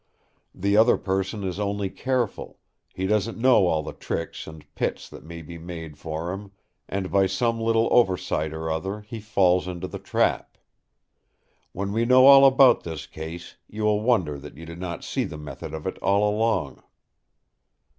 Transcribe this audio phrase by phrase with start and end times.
[0.55, 2.57] The other person is only careful;
[2.95, 6.53] he doesn't know all the tricks and pits that may be made for him,
[6.89, 10.57] and by some little oversight or other he falls into the trap.
[11.71, 15.23] When we know all about this case, you will wonder that you did not see
[15.23, 16.81] the method of it all along!"